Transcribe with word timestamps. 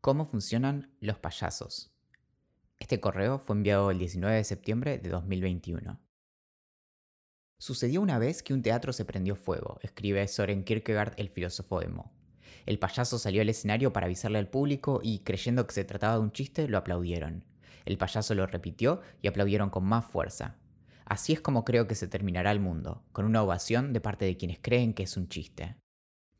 ¿Cómo 0.00 0.26
funcionan 0.26 0.94
los 1.00 1.18
payasos? 1.18 1.90
Este 2.78 3.00
correo 3.00 3.40
fue 3.40 3.56
enviado 3.56 3.90
el 3.90 3.98
19 3.98 4.36
de 4.36 4.44
septiembre 4.44 4.98
de 4.98 5.08
2021. 5.08 6.00
Sucedió 7.58 8.00
una 8.00 8.20
vez 8.20 8.44
que 8.44 8.54
un 8.54 8.62
teatro 8.62 8.92
se 8.92 9.04
prendió 9.04 9.34
fuego, 9.34 9.80
escribe 9.82 10.28
Soren 10.28 10.62
Kierkegaard, 10.62 11.14
el 11.16 11.30
filósofo 11.30 11.82
emo. 11.82 12.12
El 12.64 12.78
payaso 12.78 13.18
salió 13.18 13.42
al 13.42 13.48
escenario 13.48 13.92
para 13.92 14.06
avisarle 14.06 14.38
al 14.38 14.48
público 14.48 15.00
y, 15.02 15.24
creyendo 15.24 15.66
que 15.66 15.74
se 15.74 15.84
trataba 15.84 16.14
de 16.14 16.20
un 16.20 16.30
chiste, 16.30 16.68
lo 16.68 16.78
aplaudieron. 16.78 17.44
El 17.84 17.98
payaso 17.98 18.36
lo 18.36 18.46
repitió 18.46 19.00
y 19.20 19.26
aplaudieron 19.26 19.68
con 19.68 19.84
más 19.84 20.04
fuerza. 20.04 20.58
Así 21.06 21.32
es 21.32 21.40
como 21.40 21.64
creo 21.64 21.88
que 21.88 21.96
se 21.96 22.06
terminará 22.06 22.52
el 22.52 22.60
mundo, 22.60 23.04
con 23.10 23.24
una 23.24 23.42
ovación 23.42 23.92
de 23.92 24.00
parte 24.00 24.26
de 24.26 24.36
quienes 24.36 24.60
creen 24.60 24.94
que 24.94 25.02
es 25.02 25.16
un 25.16 25.28
chiste. 25.28 25.76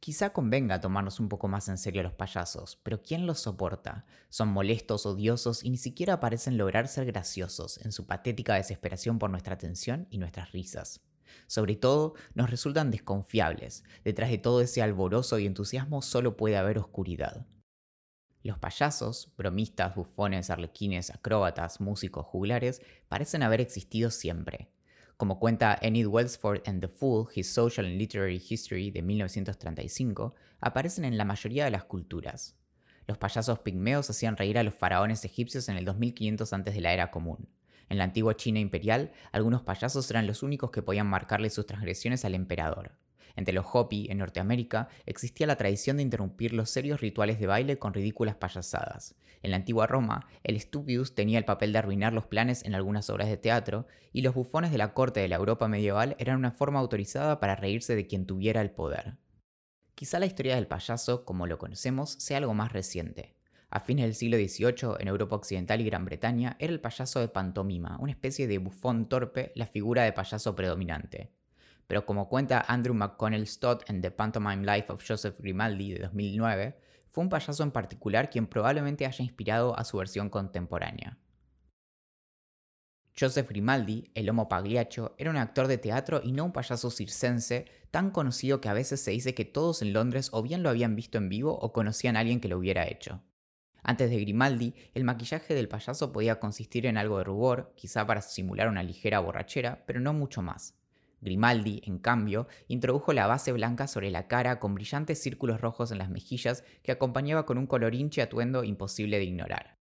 Quizá 0.01 0.30
convenga 0.33 0.80
tomarnos 0.80 1.19
un 1.19 1.29
poco 1.29 1.49
más 1.49 1.69
en 1.69 1.77
serio 1.77 2.01
a 2.01 2.05
los 2.05 2.12
payasos, 2.15 2.79
pero 2.85 3.03
¿quién 3.03 3.27
los 3.27 3.41
soporta? 3.41 4.07
Son 4.29 4.48
molestos, 4.48 5.06
odiosos 5.06 5.65
y 5.65 5.70
ni 5.70 5.77
siquiera 5.77 6.20
parecen 6.20 6.56
lograr 6.56 6.87
ser 6.87 7.05
graciosos 7.05 7.79
en 7.84 7.91
su 7.91 8.06
patética 8.06 8.55
desesperación 8.55 9.19
por 9.19 9.30
nuestra 9.30 9.55
atención 9.55 10.06
y 10.11 10.19
nuestras 10.19 10.53
risas. 10.53 11.01
Sobre 11.47 11.75
todo, 11.77 12.15
nos 12.34 12.48
resultan 12.48 12.91
desconfiables. 12.91 13.83
Detrás 14.05 14.30
de 14.30 14.39
todo 14.39 14.61
ese 14.61 14.83
alborozo 14.83 15.39
y 15.39 15.47
entusiasmo 15.47 16.01
solo 16.01 16.37
puede 16.37 16.56
haber 16.56 16.78
oscuridad. 16.78 17.47
Los 18.42 18.59
payasos, 18.59 19.33
bromistas, 19.37 19.97
bufones, 19.97 20.48
arlequines, 20.48 21.11
acróbatas, 21.11 21.80
músicos, 21.80 22.25
juglares, 22.25 22.83
parecen 23.09 23.42
haber 23.42 23.61
existido 23.61 24.11
siempre. 24.11 24.70
Como 25.18 25.40
cuenta 25.40 25.77
Enid 25.82 26.06
Welsford 26.06 26.62
and 26.64 26.80
the 26.80 26.86
Fool, 26.86 27.27
His 27.34 27.52
Social 27.52 27.84
and 27.84 27.98
Literary 27.98 28.40
History 28.48 28.92
de 28.92 29.02
1935, 29.02 30.36
aparecen 30.60 31.04
en 31.04 31.18
la 31.18 31.24
mayoría 31.24 31.64
de 31.64 31.72
las 31.72 31.82
culturas. 31.82 32.56
Los 33.08 33.18
payasos 33.18 33.58
pigmeos 33.58 34.08
hacían 34.08 34.36
reír 34.36 34.58
a 34.58 34.62
los 34.62 34.74
faraones 34.74 35.24
egipcios 35.24 35.68
en 35.68 35.77
el 35.77 35.84
2500 35.84 36.52
antes 36.52 36.72
de 36.72 36.80
la 36.83 36.92
era 36.92 37.10
común. 37.10 37.48
En 37.88 37.98
la 37.98 38.05
antigua 38.05 38.36
China 38.36 38.60
imperial, 38.60 39.10
algunos 39.33 39.62
payasos 39.62 40.08
eran 40.08 40.28
los 40.28 40.44
únicos 40.44 40.70
que 40.70 40.83
podían 40.83 41.08
marcarle 41.08 41.50
sus 41.50 41.66
transgresiones 41.66 42.25
al 42.25 42.36
emperador. 42.36 42.92
Entre 43.37 43.55
los 43.55 43.67
Hopi, 43.73 44.09
en 44.11 44.19
Norteamérica, 44.19 44.89
existía 45.07 45.47
la 45.47 45.57
tradición 45.57 45.97
de 45.97 46.03
interrumpir 46.03 46.53
los 46.53 46.71
serios 46.71 47.01
rituales 47.01 47.39
de 47.39 47.47
baile 47.47 47.79
con 47.79 47.95
ridículas 47.95 48.37
payasadas. 48.37 49.15
En 49.43 49.51
la 49.51 49.57
antigua 49.57 49.87
Roma, 49.87 50.27
el 50.43 50.59
Stupius 50.61 51.15
tenía 51.15 51.39
el 51.39 51.45
papel 51.45 51.73
de 51.73 51.79
arruinar 51.79 52.12
los 52.12 52.27
planes 52.27 52.65
en 52.65 52.75
algunas 52.75 53.09
obras 53.11 53.29
de 53.29 53.37
teatro, 53.37 53.87
y 54.12 54.23
los 54.23 54.34
bufones 54.34 54.73
de 54.73 54.79
la 54.79 54.95
corte 54.95 55.21
de 55.21 55.29
la 55.29 55.37
Europa 55.37 55.69
medieval 55.69 56.17
eran 56.19 56.39
una 56.39 56.51
forma 56.51 56.81
autorizada 56.81 57.41
para 57.41 57.56
reírse 57.56 57.95
de 57.95 58.06
quien 58.06 58.27
tuviera 58.27 58.61
el 58.61 58.71
poder. 58.71 59.19
Quizá 59.95 60.19
la 60.19 60.27
historia 60.27 60.55
del 60.55 60.67
payaso, 60.67 61.25
como 61.25 61.47
lo 61.47 61.59
conocemos, 61.59 62.12
sea 62.12 62.39
algo 62.39 62.55
más 62.55 62.73
reciente. 62.73 63.34
A 63.71 63.81
fines 63.81 64.06
del 64.06 64.15
siglo 64.15 64.37
XVIII, 64.39 64.97
en 64.99 65.09
Europa 65.09 65.37
Occidental 65.37 65.81
y 65.81 65.84
Gran 65.84 66.05
Bretaña, 66.05 66.56
era 66.59 66.73
el 66.73 66.81
payaso 66.81 67.21
de 67.21 67.29
pantomima, 67.29 67.99
una 68.01 68.12
especie 68.12 68.47
de 68.47 68.59
bufón 68.59 69.09
torpe, 69.09 69.53
la 69.55 69.67
figura 69.67 70.05
de 70.05 70.12
payaso 70.12 70.56
predominante 70.56 71.38
pero 71.89 72.05
como 72.05 72.28
cuenta 72.28 72.64
Andrew 72.69 72.94
McConnell 72.94 73.47
Stott 73.47 73.89
en 73.89 74.03
The 74.03 74.11
Pantomime 74.11 74.64
Life 74.64 74.92
of 74.92 75.03
Joseph 75.05 75.41
Grimaldi 75.41 75.94
de 75.94 76.00
2009, 76.00 76.78
fue 77.11 77.25
un 77.25 77.31
payaso 77.31 77.62
en 77.62 77.72
particular 77.72 78.28
quien 78.28 78.47
probablemente 78.47 79.06
haya 79.06 79.25
inspirado 79.25 79.77
a 79.77 79.84
su 79.84 79.97
versión 79.97 80.28
contemporánea. 80.28 81.19
Joseph 83.19 83.48
Grimaldi, 83.48 84.12
el 84.14 84.28
Homo 84.28 84.48
Pagliaccio, 84.48 85.14
era 85.19 85.31
un 85.31 85.39
actor 85.39 85.66
de 85.66 85.78
teatro 85.78 86.20
y 86.22 86.33
no 86.33 86.44
un 86.44 86.53
payaso 86.53 86.91
circense, 86.91 87.64
tan 87.91 88.11
conocido 88.11 88.61
que 88.61 88.69
a 88.69 88.75
veces 88.75 89.00
se 89.00 89.11
dice 89.11 89.34
que 89.34 89.47
todos 89.47 89.81
en 89.81 89.94
Londres 89.94 90.28
o 90.33 90.42
bien 90.42 90.62
lo 90.62 90.69
habían 90.69 90.94
visto 90.94 91.16
en 91.16 91.31
vivo 91.31 91.59
o 91.59 91.72
conocían 91.72 92.16
a 92.16 92.20
alguien 92.20 92.41
que 92.41 92.48
lo 92.48 92.59
hubiera 92.59 92.86
hecho. 92.86 93.22
Antes 93.83 94.11
de 94.11 94.20
Grimaldi, 94.20 94.75
el 94.92 95.05
maquillaje 95.05 95.55
del 95.55 95.69
payaso 95.69 96.12
podía 96.12 96.39
consistir 96.39 96.84
en 96.84 96.98
algo 96.98 97.16
de 97.16 97.25
rubor, 97.25 97.72
quizá 97.77 98.06
para 98.06 98.20
simular 98.20 98.69
una 98.69 98.83
ligera 98.83 99.20
borrachera, 99.20 99.84
pero 99.86 100.00
no 100.00 100.12
mucho 100.12 100.43
más. 100.43 100.78
Grimaldi, 101.21 101.83
en 101.84 101.99
cambio, 101.99 102.47
introdujo 102.69 103.12
la 103.12 103.27
base 103.27 103.53
blanca 103.53 103.87
sobre 103.87 104.11
la 104.11 104.29
cara 104.29 104.61
con 104.61 104.75
brillantes 104.75 105.21
círculos 105.21 105.61
rojos 105.61 105.91
en 105.91 105.99
las 105.99 106.11
mejillas 106.11 106.65
que 106.83 106.93
acompañaba 106.93 107.45
con 107.45 107.59
un 107.59 107.67
colorinche 107.67 108.23
atuendo 108.23 108.65
imposible 108.65 109.19
de 109.19 109.25
ignorar. 109.25 109.79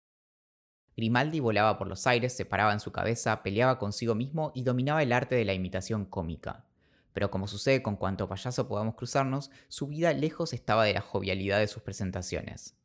Grimaldi 0.95 1.39
volaba 1.39 1.77
por 1.77 1.87
los 1.87 2.07
aires, 2.07 2.35
se 2.35 2.45
paraba 2.45 2.73
en 2.73 2.79
su 2.79 2.91
cabeza, 2.91 3.43
peleaba 3.43 3.77
consigo 3.77 4.15
mismo 4.15 4.51
y 4.55 4.63
dominaba 4.63 5.03
el 5.03 5.11
arte 5.11 5.35
de 5.35 5.45
la 5.45 5.53
imitación 5.53 6.05
cómica. 6.05 6.65
Pero 7.13 7.29
como 7.29 7.47
sucede 7.47 7.83
con 7.83 7.97
cuanto 7.97 8.27
payaso 8.27 8.67
podamos 8.67 8.95
cruzarnos, 8.95 9.51
su 9.67 9.87
vida 9.87 10.13
lejos 10.13 10.53
estaba 10.53 10.85
de 10.85 10.93
la 10.93 11.01
jovialidad 11.01 11.59
de 11.59 11.67
sus 11.67 11.83
presentaciones. 11.83 12.76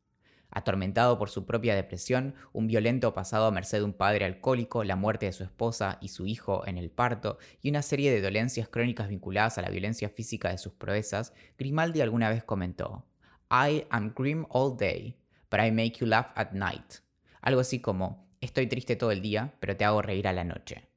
Atormentado 0.55 1.17
por 1.17 1.31
su 1.31 1.45
propia 1.47 1.75
depresión, 1.75 2.35
un 2.51 2.67
violento 2.67 3.15
pasado 3.15 3.47
a 3.47 3.51
merced 3.51 3.79
de 3.79 3.85
un 3.85 3.93
padre 3.93 4.25
alcohólico, 4.25 4.83
la 4.83 4.95
muerte 4.95 5.25
de 5.25 5.33
su 5.33 5.43
esposa 5.43 5.97
y 5.99 6.09
su 6.09 6.27
hijo 6.27 6.61
en 6.67 6.77
el 6.77 6.91
parto, 6.91 7.39
y 7.63 7.71
una 7.71 7.81
serie 7.81 8.11
de 8.11 8.21
dolencias 8.21 8.69
crónicas 8.69 9.09
vinculadas 9.09 9.57
a 9.57 9.63
la 9.63 9.71
violencia 9.71 10.09
física 10.09 10.49
de 10.49 10.59
sus 10.59 10.73
proezas, 10.73 11.33
Grimaldi 11.57 12.01
alguna 12.01 12.29
vez 12.29 12.43
comentó, 12.43 13.03
I 13.49 13.87
am 13.89 14.13
grim 14.15 14.45
all 14.49 14.77
day, 14.77 15.17
but 15.49 15.59
I 15.59 15.71
make 15.71 15.93
you 15.99 16.05
laugh 16.05 16.27
at 16.35 16.51
night. 16.51 17.01
Algo 17.41 17.61
así 17.61 17.79
como, 17.79 18.27
estoy 18.39 18.67
triste 18.67 18.95
todo 18.95 19.09
el 19.09 19.23
día, 19.23 19.55
pero 19.59 19.75
te 19.75 19.85
hago 19.85 20.03
reír 20.03 20.27
a 20.27 20.33
la 20.33 20.43
noche. 20.43 20.87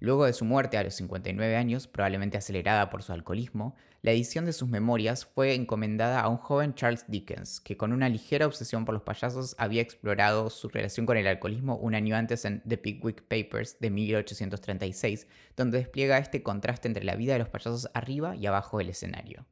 Luego 0.00 0.26
de 0.26 0.32
su 0.32 0.44
muerte 0.44 0.76
a 0.76 0.82
los 0.82 0.94
59 0.94 1.54
años, 1.54 1.86
probablemente 1.86 2.36
acelerada 2.36 2.90
por 2.90 3.04
su 3.04 3.12
alcoholismo, 3.12 3.76
la 4.02 4.10
edición 4.10 4.44
de 4.44 4.52
sus 4.52 4.68
memorias 4.68 5.24
fue 5.24 5.54
encomendada 5.54 6.20
a 6.20 6.28
un 6.28 6.36
joven 6.36 6.74
Charles 6.74 7.04
Dickens, 7.06 7.60
que 7.60 7.76
con 7.76 7.92
una 7.92 8.08
ligera 8.08 8.48
obsesión 8.48 8.84
por 8.84 8.94
los 8.94 9.04
payasos 9.04 9.54
había 9.58 9.80
explorado 9.80 10.50
su 10.50 10.68
relación 10.68 11.06
con 11.06 11.16
el 11.16 11.28
alcoholismo 11.28 11.76
un 11.76 11.94
año 11.94 12.16
antes 12.16 12.44
en 12.44 12.62
The 12.66 12.78
Pickwick 12.78 13.22
Papers 13.22 13.78
de 13.78 13.90
1836, 13.90 15.28
donde 15.56 15.78
despliega 15.78 16.18
este 16.18 16.42
contraste 16.42 16.88
entre 16.88 17.04
la 17.04 17.14
vida 17.14 17.34
de 17.34 17.38
los 17.38 17.48
payasos 17.48 17.88
arriba 17.94 18.34
y 18.34 18.46
abajo 18.46 18.78
del 18.78 18.90
escenario. 18.90 19.46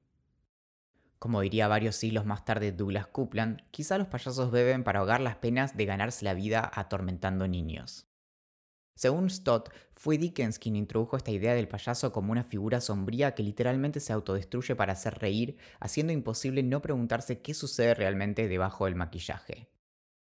Como 1.20 1.42
diría 1.42 1.68
varios 1.68 1.94
siglos 1.94 2.26
más 2.26 2.44
tarde 2.44 2.72
Douglas 2.72 3.06
Coupland, 3.06 3.60
quizá 3.70 3.98
los 3.98 4.08
payasos 4.08 4.50
beben 4.50 4.82
para 4.82 4.98
ahogar 4.98 5.20
las 5.20 5.36
penas 5.36 5.76
de 5.76 5.84
ganarse 5.84 6.24
la 6.24 6.34
vida 6.34 6.68
atormentando 6.74 7.46
niños. 7.46 8.09
Según 8.94 9.30
Stott, 9.30 9.70
fue 9.94 10.18
Dickens 10.18 10.58
quien 10.58 10.76
introdujo 10.76 11.16
esta 11.16 11.30
idea 11.30 11.54
del 11.54 11.68
payaso 11.68 12.12
como 12.12 12.32
una 12.32 12.44
figura 12.44 12.80
sombría 12.80 13.34
que 13.34 13.42
literalmente 13.42 14.00
se 14.00 14.12
autodestruye 14.12 14.76
para 14.76 14.92
hacer 14.92 15.18
reír, 15.18 15.56
haciendo 15.78 16.12
imposible 16.12 16.62
no 16.62 16.82
preguntarse 16.82 17.40
qué 17.40 17.54
sucede 17.54 17.94
realmente 17.94 18.48
debajo 18.48 18.84
del 18.84 18.94
maquillaje. 18.94 19.68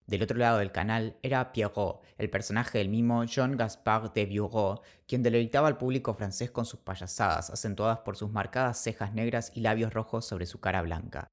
Del 0.07 0.23
otro 0.23 0.37
lado 0.37 0.57
del 0.57 0.71
canal 0.71 1.17
era 1.21 1.53
Pierrot, 1.53 2.01
el 2.17 2.29
personaje 2.29 2.79
del 2.79 2.89
mismo 2.89 3.23
Jean 3.23 3.55
Gaspard 3.55 4.11
de 4.11 4.25
Bureau, 4.25 4.81
quien 5.07 5.23
deleitaba 5.23 5.67
al 5.67 5.77
público 5.77 6.13
francés 6.13 6.51
con 6.51 6.65
sus 6.65 6.81
payasadas, 6.81 7.49
acentuadas 7.49 7.99
por 7.99 8.17
sus 8.17 8.31
marcadas 8.31 8.81
cejas 8.81 9.13
negras 9.13 9.51
y 9.55 9.61
labios 9.61 9.93
rojos 9.93 10.25
sobre 10.25 10.47
su 10.47 10.59
cara 10.59 10.81
blanca. 10.81 11.27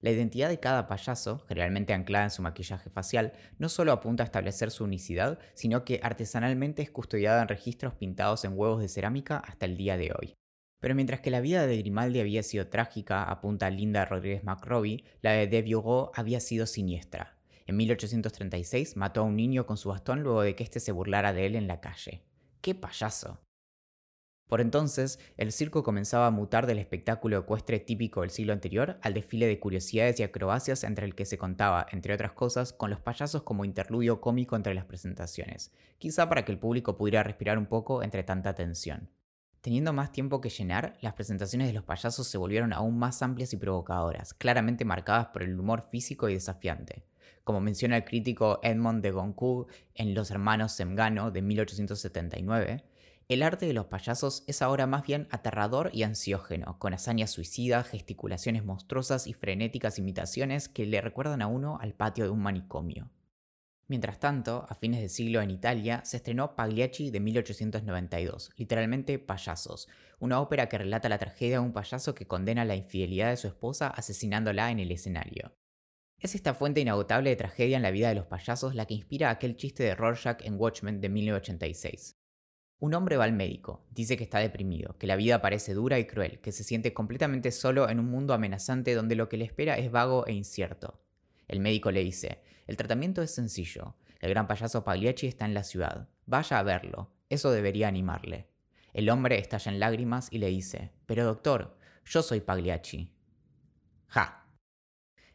La 0.00 0.10
identidad 0.10 0.50
de 0.50 0.60
cada 0.60 0.86
payaso, 0.86 1.38
generalmente 1.48 1.94
anclada 1.94 2.24
en 2.26 2.30
su 2.30 2.42
maquillaje 2.42 2.90
facial, 2.90 3.32
no 3.58 3.68
solo 3.68 3.92
apunta 3.92 4.22
a 4.22 4.26
establecer 4.26 4.70
su 4.70 4.84
unicidad, 4.84 5.38
sino 5.54 5.84
que 5.84 6.00
artesanalmente 6.02 6.82
es 6.82 6.90
custodiada 6.90 7.42
en 7.42 7.48
registros 7.48 7.94
pintados 7.94 8.44
en 8.44 8.58
huevos 8.58 8.80
de 8.80 8.88
cerámica 8.88 9.38
hasta 9.38 9.64
el 9.64 9.76
día 9.76 9.96
de 9.96 10.12
hoy. 10.12 10.34
Pero 10.80 10.94
mientras 10.94 11.20
que 11.20 11.30
la 11.30 11.40
vida 11.40 11.66
de 11.66 11.78
Grimaldi 11.78 12.20
había 12.20 12.42
sido 12.42 12.68
trágica, 12.68 13.24
apunta 13.24 13.70
Linda 13.70 14.04
Rodríguez 14.04 14.44
McRobbie, 14.44 15.04
la 15.22 15.32
de 15.32 15.46
De 15.46 15.82
había 16.14 16.40
sido 16.40 16.66
siniestra. 16.66 17.38
En 17.66 17.76
1836 17.76 18.96
mató 18.96 19.22
a 19.22 19.24
un 19.24 19.34
niño 19.34 19.66
con 19.66 19.78
su 19.78 19.88
bastón 19.88 20.22
luego 20.22 20.42
de 20.42 20.54
que 20.54 20.62
éste 20.62 20.78
se 20.78 20.92
burlara 20.92 21.32
de 21.32 21.46
él 21.46 21.56
en 21.56 21.66
la 21.66 21.80
calle. 21.80 22.22
¡Qué 22.60 22.74
payaso! 22.74 23.40
Por 24.48 24.60
entonces, 24.60 25.18
el 25.36 25.50
circo 25.50 25.82
comenzaba 25.82 26.28
a 26.28 26.30
mutar 26.30 26.66
del 26.66 26.78
espectáculo 26.78 27.38
ecuestre 27.38 27.80
típico 27.80 28.20
del 28.20 28.30
siglo 28.30 28.52
anterior 28.52 28.96
al 29.02 29.14
desfile 29.14 29.46
de 29.48 29.58
curiosidades 29.58 30.20
y 30.20 30.22
acrobacias 30.22 30.84
entre 30.84 31.04
el 31.04 31.16
que 31.16 31.24
se 31.24 31.36
contaba, 31.36 31.86
entre 31.90 32.14
otras 32.14 32.32
cosas, 32.32 32.72
con 32.72 32.90
los 32.90 33.00
payasos 33.00 33.42
como 33.42 33.64
interludio 33.64 34.20
cómico 34.20 34.54
entre 34.54 34.74
las 34.74 34.84
presentaciones, 34.84 35.72
quizá 35.98 36.28
para 36.28 36.44
que 36.44 36.52
el 36.52 36.58
público 36.58 36.96
pudiera 36.96 37.24
respirar 37.24 37.58
un 37.58 37.66
poco 37.66 38.04
entre 38.04 38.22
tanta 38.22 38.54
tensión. 38.54 39.10
Teniendo 39.62 39.92
más 39.92 40.12
tiempo 40.12 40.40
que 40.40 40.48
llenar, 40.48 40.96
las 41.00 41.14
presentaciones 41.14 41.66
de 41.66 41.72
los 41.72 41.82
payasos 41.82 42.28
se 42.28 42.38
volvieron 42.38 42.72
aún 42.72 42.96
más 43.00 43.22
amplias 43.22 43.52
y 43.52 43.56
provocadoras, 43.56 44.32
claramente 44.32 44.84
marcadas 44.84 45.26
por 45.32 45.42
el 45.42 45.58
humor 45.58 45.88
físico 45.90 46.28
y 46.28 46.34
desafiante. 46.34 47.04
Como 47.42 47.60
menciona 47.60 47.96
el 47.96 48.04
crítico 48.04 48.60
Edmond 48.62 49.02
de 49.02 49.10
Goncourt 49.10 49.68
en 49.94 50.14
Los 50.14 50.30
Hermanos 50.30 50.70
Semgano 50.70 51.32
de 51.32 51.42
1879, 51.42 52.84
el 53.28 53.42
arte 53.42 53.66
de 53.66 53.72
los 53.72 53.86
payasos 53.86 54.44
es 54.46 54.62
ahora 54.62 54.86
más 54.86 55.04
bien 55.04 55.26
aterrador 55.32 55.90
y 55.92 56.04
ansiógeno, 56.04 56.78
con 56.78 56.94
hazañas 56.94 57.32
suicidas, 57.32 57.88
gesticulaciones 57.88 58.64
monstruosas 58.64 59.26
y 59.26 59.32
frenéticas 59.32 59.98
imitaciones 59.98 60.68
que 60.68 60.86
le 60.86 61.00
recuerdan 61.00 61.42
a 61.42 61.48
uno 61.48 61.78
al 61.80 61.92
patio 61.92 62.24
de 62.24 62.30
un 62.30 62.40
manicomio. 62.40 63.10
Mientras 63.88 64.20
tanto, 64.20 64.64
a 64.68 64.74
fines 64.76 65.00
de 65.00 65.08
siglo 65.08 65.40
en 65.40 65.50
Italia 65.50 66.04
se 66.04 66.18
estrenó 66.18 66.54
Pagliacci 66.54 67.10
de 67.10 67.20
1892, 67.20 68.52
literalmente 68.56 69.18
Payasos, 69.18 69.88
una 70.20 70.40
ópera 70.40 70.68
que 70.68 70.78
relata 70.78 71.08
la 71.08 71.18
tragedia 71.18 71.60
de 71.60 71.64
un 71.64 71.72
payaso 71.72 72.14
que 72.14 72.26
condena 72.26 72.64
la 72.64 72.76
infidelidad 72.76 73.30
de 73.30 73.36
su 73.36 73.48
esposa 73.48 73.88
asesinándola 73.88 74.70
en 74.70 74.78
el 74.78 74.92
escenario. 74.92 75.56
Es 76.18 76.34
esta 76.34 76.54
fuente 76.54 76.80
inagotable 76.80 77.30
de 77.30 77.36
tragedia 77.36 77.76
en 77.76 77.82
la 77.82 77.90
vida 77.90 78.08
de 78.08 78.14
los 78.14 78.26
payasos 78.26 78.74
la 78.74 78.86
que 78.86 78.94
inspira 78.94 79.30
aquel 79.30 79.56
chiste 79.56 79.82
de 79.82 79.94
Rorschach 79.94 80.42
en 80.42 80.54
Watchmen 80.58 81.00
de 81.00 81.08
1986. 81.08 82.15
Un 82.78 82.92
hombre 82.92 83.16
va 83.16 83.24
al 83.24 83.32
médico, 83.32 83.86
dice 83.90 84.18
que 84.18 84.24
está 84.24 84.38
deprimido, 84.38 84.98
que 84.98 85.06
la 85.06 85.16
vida 85.16 85.40
parece 85.40 85.72
dura 85.72 85.98
y 85.98 86.06
cruel, 86.06 86.40
que 86.40 86.52
se 86.52 86.62
siente 86.62 86.92
completamente 86.92 87.50
solo 87.50 87.88
en 87.88 87.98
un 87.98 88.06
mundo 88.06 88.34
amenazante 88.34 88.94
donde 88.94 89.14
lo 89.14 89.30
que 89.30 89.38
le 89.38 89.46
espera 89.46 89.78
es 89.78 89.90
vago 89.90 90.26
e 90.26 90.34
incierto. 90.34 91.00
El 91.48 91.60
médico 91.60 91.90
le 91.90 92.04
dice, 92.04 92.42
el 92.66 92.76
tratamiento 92.76 93.22
es 93.22 93.34
sencillo, 93.34 93.94
el 94.20 94.30
gran 94.30 94.46
payaso 94.46 94.84
Pagliacci 94.84 95.26
está 95.26 95.46
en 95.46 95.54
la 95.54 95.64
ciudad, 95.64 96.08
vaya 96.26 96.58
a 96.58 96.62
verlo, 96.62 97.10
eso 97.30 97.50
debería 97.50 97.88
animarle. 97.88 98.48
El 98.92 99.08
hombre 99.08 99.38
estalla 99.38 99.72
en 99.72 99.80
lágrimas 99.80 100.28
y 100.30 100.38
le 100.38 100.48
dice, 100.48 100.92
pero 101.06 101.24
doctor, 101.24 101.78
yo 102.04 102.22
soy 102.22 102.40
Pagliacci. 102.40 103.10
Ja, 104.08 104.45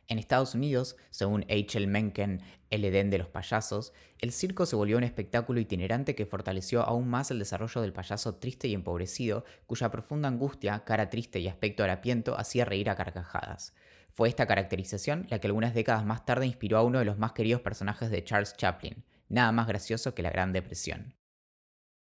en 0.07 0.19
Estados 0.19 0.55
Unidos, 0.55 0.97
según 1.09 1.43
H.L. 1.43 1.87
Mencken, 1.87 2.41
el 2.69 2.85
Edén 2.85 3.09
de 3.09 3.17
los 3.17 3.27
payasos, 3.27 3.93
el 4.19 4.31
circo 4.31 4.65
se 4.65 4.75
volvió 4.75 4.97
un 4.97 5.03
espectáculo 5.03 5.59
itinerante 5.59 6.15
que 6.15 6.25
fortaleció 6.25 6.81
aún 6.81 7.07
más 7.07 7.31
el 7.31 7.39
desarrollo 7.39 7.81
del 7.81 7.93
payaso 7.93 8.35
triste 8.35 8.67
y 8.67 8.73
empobrecido, 8.73 9.45
cuya 9.65 9.89
profunda 9.89 10.27
angustia, 10.27 10.83
cara 10.83 11.09
triste 11.09 11.39
y 11.39 11.47
aspecto 11.47 11.83
harapiento 11.83 12.37
hacía 12.37 12.65
reír 12.65 12.89
a 12.89 12.95
carcajadas. 12.95 13.73
Fue 14.13 14.27
esta 14.27 14.45
caracterización 14.45 15.27
la 15.29 15.39
que 15.39 15.47
algunas 15.47 15.73
décadas 15.73 16.05
más 16.05 16.25
tarde 16.25 16.45
inspiró 16.45 16.77
a 16.77 16.83
uno 16.83 16.99
de 16.99 17.05
los 17.05 17.17
más 17.17 17.31
queridos 17.31 17.61
personajes 17.61 18.09
de 18.09 18.23
Charles 18.23 18.55
Chaplin, 18.57 19.05
nada 19.29 19.51
más 19.51 19.67
gracioso 19.67 20.13
que 20.13 20.23
la 20.23 20.31
Gran 20.31 20.51
Depresión. 20.51 21.15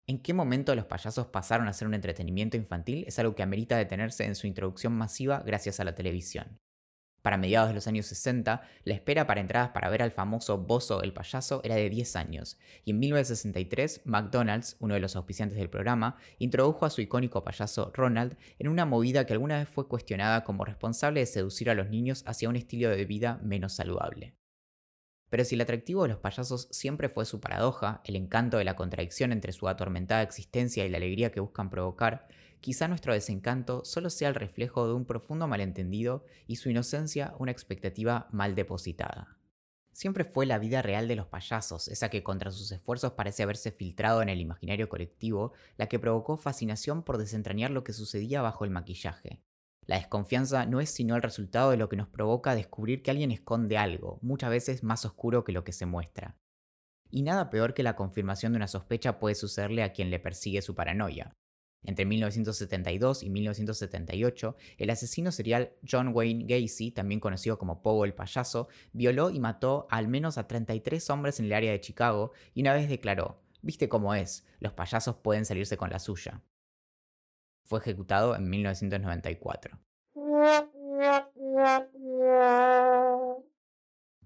¿En 0.06 0.18
qué 0.18 0.34
momento 0.34 0.74
los 0.74 0.84
payasos 0.84 1.28
pasaron 1.28 1.66
a 1.66 1.72
ser 1.72 1.88
un 1.88 1.94
entretenimiento 1.94 2.58
infantil? 2.58 3.04
Es 3.06 3.18
algo 3.18 3.34
que 3.34 3.42
amerita 3.42 3.78
detenerse 3.78 4.24
en 4.24 4.34
su 4.34 4.46
introducción 4.46 4.92
masiva 4.92 5.42
gracias 5.46 5.80
a 5.80 5.84
la 5.84 5.94
televisión. 5.94 6.60
Para 7.24 7.38
mediados 7.38 7.70
de 7.70 7.74
los 7.74 7.86
años 7.86 8.04
60, 8.04 8.60
la 8.84 8.94
espera 8.94 9.26
para 9.26 9.40
entradas 9.40 9.70
para 9.70 9.88
ver 9.88 10.02
al 10.02 10.10
famoso 10.10 10.58
Bozo 10.58 11.02
el 11.02 11.14
payaso 11.14 11.62
era 11.64 11.74
de 11.74 11.88
10 11.88 12.16
años, 12.16 12.58
y 12.84 12.90
en 12.90 12.98
1963 12.98 14.02
McDonald's, 14.04 14.76
uno 14.78 14.92
de 14.92 15.00
los 15.00 15.16
auspiciantes 15.16 15.56
del 15.56 15.70
programa, 15.70 16.18
introdujo 16.38 16.84
a 16.84 16.90
su 16.90 17.00
icónico 17.00 17.42
payaso 17.42 17.90
Ronald 17.94 18.36
en 18.58 18.68
una 18.68 18.84
movida 18.84 19.24
que 19.24 19.32
alguna 19.32 19.58
vez 19.58 19.70
fue 19.70 19.88
cuestionada 19.88 20.44
como 20.44 20.66
responsable 20.66 21.20
de 21.20 21.26
seducir 21.26 21.70
a 21.70 21.74
los 21.74 21.88
niños 21.88 22.24
hacia 22.26 22.50
un 22.50 22.56
estilo 22.56 22.90
de 22.90 23.06
vida 23.06 23.40
menos 23.42 23.72
saludable. 23.72 24.34
Pero 25.30 25.46
si 25.46 25.54
el 25.54 25.62
atractivo 25.62 26.02
de 26.02 26.10
los 26.10 26.18
payasos 26.18 26.68
siempre 26.72 27.08
fue 27.08 27.24
su 27.24 27.40
paradoja, 27.40 28.02
el 28.04 28.16
encanto 28.16 28.58
de 28.58 28.64
la 28.64 28.76
contradicción 28.76 29.32
entre 29.32 29.52
su 29.52 29.66
atormentada 29.66 30.20
existencia 30.20 30.84
y 30.84 30.90
la 30.90 30.98
alegría 30.98 31.32
que 31.32 31.40
buscan 31.40 31.70
provocar, 31.70 32.28
quizá 32.64 32.88
nuestro 32.88 33.12
desencanto 33.12 33.84
solo 33.84 34.08
sea 34.08 34.30
el 34.30 34.34
reflejo 34.34 34.86
de 34.86 34.94
un 34.94 35.04
profundo 35.04 35.46
malentendido 35.46 36.24
y 36.46 36.56
su 36.56 36.70
inocencia 36.70 37.34
una 37.38 37.50
expectativa 37.50 38.26
mal 38.32 38.54
depositada. 38.54 39.36
Siempre 39.92 40.24
fue 40.24 40.46
la 40.46 40.58
vida 40.58 40.80
real 40.80 41.06
de 41.06 41.14
los 41.14 41.26
payasos, 41.26 41.88
esa 41.88 42.08
que 42.08 42.22
contra 42.22 42.50
sus 42.50 42.72
esfuerzos 42.72 43.12
parece 43.12 43.42
haberse 43.42 43.70
filtrado 43.70 44.22
en 44.22 44.30
el 44.30 44.40
imaginario 44.40 44.88
colectivo, 44.88 45.52
la 45.76 45.88
que 45.88 45.98
provocó 45.98 46.38
fascinación 46.38 47.02
por 47.02 47.18
desentrañar 47.18 47.70
lo 47.70 47.84
que 47.84 47.92
sucedía 47.92 48.40
bajo 48.40 48.64
el 48.64 48.70
maquillaje. 48.70 49.42
La 49.84 49.96
desconfianza 49.96 50.64
no 50.64 50.80
es 50.80 50.88
sino 50.88 51.16
el 51.16 51.22
resultado 51.22 51.70
de 51.70 51.76
lo 51.76 51.90
que 51.90 51.98
nos 51.98 52.08
provoca 52.08 52.54
descubrir 52.54 53.02
que 53.02 53.10
alguien 53.10 53.30
esconde 53.30 53.76
algo, 53.76 54.20
muchas 54.22 54.48
veces 54.48 54.82
más 54.82 55.04
oscuro 55.04 55.44
que 55.44 55.52
lo 55.52 55.64
que 55.64 55.72
se 55.72 55.84
muestra. 55.84 56.38
Y 57.10 57.20
nada 57.24 57.50
peor 57.50 57.74
que 57.74 57.82
la 57.82 57.94
confirmación 57.94 58.52
de 58.52 58.56
una 58.56 58.68
sospecha 58.68 59.18
puede 59.18 59.34
sucederle 59.34 59.82
a 59.82 59.92
quien 59.92 60.08
le 60.08 60.18
persigue 60.18 60.62
su 60.62 60.74
paranoia. 60.74 61.36
Entre 61.84 62.06
1972 62.06 63.22
y 63.22 63.30
1978, 63.30 64.56
el 64.78 64.90
asesino 64.90 65.30
serial 65.30 65.72
John 65.88 66.08
Wayne 66.14 66.44
Gacy, 66.46 66.90
también 66.90 67.20
conocido 67.20 67.58
como 67.58 67.82
Pogo 67.82 68.04
el 68.04 68.14
payaso, 68.14 68.68
violó 68.92 69.30
y 69.30 69.38
mató 69.38 69.86
al 69.90 70.08
menos 70.08 70.38
a 70.38 70.48
33 70.48 71.10
hombres 71.10 71.40
en 71.40 71.46
el 71.46 71.52
área 71.52 71.72
de 71.72 71.80
Chicago 71.80 72.32
y 72.54 72.62
una 72.62 72.72
vez 72.72 72.88
declaró, 72.88 73.40
viste 73.62 73.88
cómo 73.88 74.14
es, 74.14 74.46
los 74.60 74.72
payasos 74.72 75.16
pueden 75.16 75.44
salirse 75.44 75.76
con 75.76 75.90
la 75.90 75.98
suya. 75.98 76.42
Fue 77.64 77.80
ejecutado 77.80 78.34
en 78.34 78.48
1994. 78.48 79.78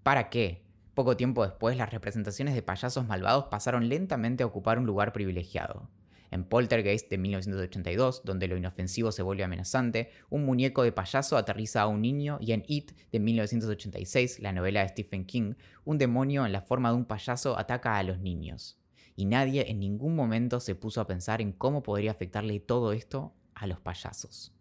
¿Para 0.02 0.30
qué? 0.30 0.64
Poco 0.94 1.16
tiempo 1.16 1.44
después, 1.44 1.76
las 1.76 1.92
representaciones 1.92 2.54
de 2.54 2.62
payasos 2.62 3.06
malvados 3.06 3.44
pasaron 3.44 3.88
lentamente 3.88 4.42
a 4.42 4.46
ocupar 4.46 4.78
un 4.78 4.86
lugar 4.86 5.12
privilegiado. 5.12 5.88
En 6.30 6.44
Poltergeist 6.44 7.08
de 7.10 7.18
1982, 7.18 8.22
donde 8.24 8.48
lo 8.48 8.56
inofensivo 8.56 9.12
se 9.12 9.22
vuelve 9.22 9.44
amenazante, 9.44 10.10
un 10.28 10.44
muñeco 10.44 10.82
de 10.82 10.92
payaso 10.92 11.36
aterriza 11.36 11.82
a 11.82 11.86
un 11.86 12.02
niño 12.02 12.38
y 12.40 12.52
en 12.52 12.64
It 12.66 12.92
de 13.10 13.18
1986, 13.18 14.40
la 14.40 14.52
novela 14.52 14.82
de 14.82 14.88
Stephen 14.88 15.24
King, 15.24 15.54
un 15.84 15.98
demonio 15.98 16.44
en 16.44 16.52
la 16.52 16.60
forma 16.60 16.90
de 16.90 16.96
un 16.96 17.06
payaso 17.06 17.58
ataca 17.58 17.96
a 17.96 18.02
los 18.02 18.20
niños. 18.20 18.78
Y 19.16 19.24
nadie 19.24 19.70
en 19.70 19.80
ningún 19.80 20.14
momento 20.14 20.60
se 20.60 20.74
puso 20.74 21.00
a 21.00 21.06
pensar 21.06 21.40
en 21.40 21.52
cómo 21.52 21.82
podría 21.82 22.10
afectarle 22.10 22.60
todo 22.60 22.92
esto 22.92 23.34
a 23.54 23.66
los 23.66 23.80
payasos. 23.80 24.54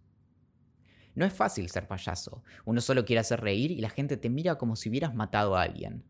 No 1.15 1.25
es 1.25 1.33
fácil 1.33 1.69
ser 1.69 1.87
payaso, 1.87 2.43
uno 2.65 2.79
solo 2.79 3.03
quiere 3.03 3.19
hacer 3.19 3.41
reír 3.41 3.71
y 3.71 3.81
la 3.81 3.89
gente 3.89 4.17
te 4.17 4.29
mira 4.29 4.57
como 4.57 4.75
si 4.75 4.89
hubieras 4.89 5.15
matado 5.15 5.55
a 5.55 5.63
alguien. 5.63 6.03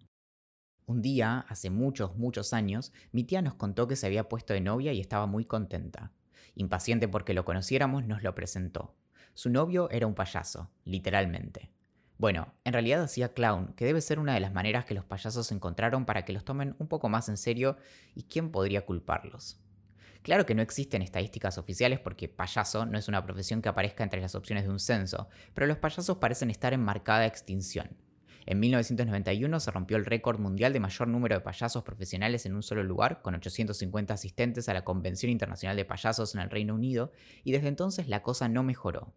Un 0.87 1.01
día, 1.01 1.45
hace 1.49 1.69
muchos, 1.69 2.15
muchos 2.15 2.53
años, 2.53 2.93
mi 3.11 3.25
tía 3.25 3.41
nos 3.41 3.55
contó 3.55 3.89
que 3.89 3.97
se 3.97 4.05
había 4.07 4.29
puesto 4.29 4.53
de 4.53 4.61
novia 4.61 4.93
y 4.93 5.01
estaba 5.01 5.25
muy 5.25 5.43
contenta. 5.43 6.13
Impaciente 6.55 7.09
porque 7.09 7.33
lo 7.33 7.43
conociéramos, 7.43 8.05
nos 8.05 8.23
lo 8.23 8.33
presentó. 8.33 8.95
Su 9.33 9.49
novio 9.49 9.89
era 9.89 10.07
un 10.07 10.15
payaso, 10.15 10.71
literalmente. 10.85 11.73
Bueno, 12.17 12.53
en 12.63 12.71
realidad 12.71 13.03
hacía 13.03 13.33
clown, 13.33 13.73
que 13.73 13.83
debe 13.83 13.99
ser 13.99 14.17
una 14.17 14.33
de 14.33 14.39
las 14.39 14.53
maneras 14.53 14.85
que 14.85 14.93
los 14.93 15.03
payasos 15.03 15.51
encontraron 15.51 16.05
para 16.05 16.23
que 16.23 16.31
los 16.31 16.45
tomen 16.45 16.73
un 16.79 16.87
poco 16.87 17.09
más 17.09 17.27
en 17.27 17.35
serio 17.35 17.75
y 18.15 18.23
quién 18.23 18.49
podría 18.49 18.85
culparlos. 18.85 19.59
Claro 20.21 20.45
que 20.45 20.55
no 20.55 20.61
existen 20.61 21.01
estadísticas 21.01 21.57
oficiales 21.57 21.99
porque 21.99 22.29
payaso 22.29 22.85
no 22.85 22.97
es 22.97 23.09
una 23.09 23.25
profesión 23.25 23.61
que 23.61 23.67
aparezca 23.67 24.05
entre 24.05 24.21
las 24.21 24.35
opciones 24.35 24.63
de 24.63 24.69
un 24.69 24.79
censo, 24.79 25.27
pero 25.53 25.67
los 25.67 25.79
payasos 25.79 26.15
parecen 26.19 26.49
estar 26.49 26.73
en 26.73 26.81
marcada 26.81 27.25
extinción. 27.25 28.06
En 28.49 28.61
1991 28.61 29.59
se 29.59 29.71
rompió 29.71 29.97
el 29.97 30.05
récord 30.05 30.39
mundial 30.39 30.71
de 30.71 30.79
mayor 30.79 31.09
número 31.09 31.35
de 31.35 31.41
payasos 31.41 31.83
profesionales 31.83 32.45
en 32.45 32.55
un 32.55 32.63
solo 32.63 32.81
lugar, 32.81 33.21
con 33.21 33.35
850 33.35 34.13
asistentes 34.13 34.69
a 34.69 34.73
la 34.73 34.85
Convención 34.85 35.29
Internacional 35.29 35.75
de 35.75 35.83
Payasos 35.83 36.33
en 36.33 36.39
el 36.39 36.49
Reino 36.49 36.73
Unido, 36.73 37.11
y 37.43 37.51
desde 37.51 37.67
entonces 37.67 38.07
la 38.07 38.23
cosa 38.23 38.47
no 38.47 38.63
mejoró. 38.63 39.13